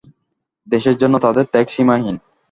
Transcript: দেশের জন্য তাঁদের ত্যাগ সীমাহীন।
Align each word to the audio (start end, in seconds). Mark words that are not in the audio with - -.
দেশের 0.67 0.95
জন্য 1.01 1.15
তাঁদের 1.19 1.45
ত্যাগ 1.51 1.67
সীমাহীন। 1.69 2.15